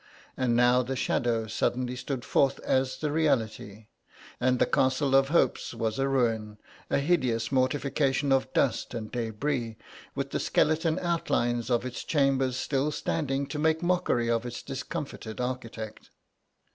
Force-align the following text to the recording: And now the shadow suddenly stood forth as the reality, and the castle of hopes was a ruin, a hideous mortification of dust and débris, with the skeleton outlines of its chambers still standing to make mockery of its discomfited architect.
And 0.35 0.55
now 0.55 0.81
the 0.81 0.95
shadow 0.95 1.45
suddenly 1.45 1.95
stood 1.95 2.25
forth 2.25 2.57
as 2.61 2.97
the 2.97 3.11
reality, 3.11 3.85
and 4.39 4.57
the 4.57 4.65
castle 4.65 5.15
of 5.15 5.27
hopes 5.27 5.75
was 5.75 5.99
a 5.99 6.07
ruin, 6.07 6.57
a 6.89 6.97
hideous 6.97 7.51
mortification 7.51 8.31
of 8.31 8.51
dust 8.51 8.95
and 8.95 9.11
débris, 9.11 9.75
with 10.15 10.31
the 10.31 10.39
skeleton 10.39 10.97
outlines 10.97 11.69
of 11.69 11.85
its 11.85 12.03
chambers 12.03 12.57
still 12.57 12.89
standing 12.91 13.45
to 13.45 13.59
make 13.59 13.83
mockery 13.83 14.27
of 14.27 14.43
its 14.43 14.63
discomfited 14.63 15.39
architect. 15.39 16.09